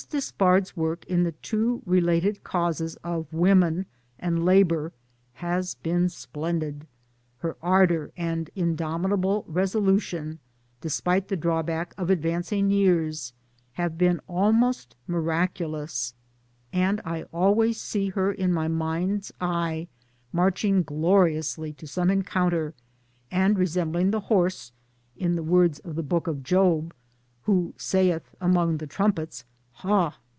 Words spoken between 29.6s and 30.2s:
Ha?!